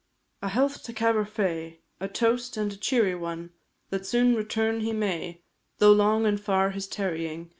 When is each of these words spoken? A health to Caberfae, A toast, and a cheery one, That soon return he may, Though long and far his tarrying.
A 0.41 0.49
health 0.49 0.81
to 0.85 0.93
Caberfae, 0.93 1.77
A 1.99 2.07
toast, 2.07 2.57
and 2.57 2.73
a 2.73 2.75
cheery 2.75 3.13
one, 3.13 3.51
That 3.91 4.03
soon 4.07 4.33
return 4.33 4.79
he 4.79 4.93
may, 4.93 5.43
Though 5.77 5.91
long 5.91 6.25
and 6.25 6.41
far 6.41 6.71
his 6.71 6.87
tarrying. 6.87 7.49